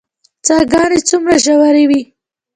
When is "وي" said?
1.89-2.01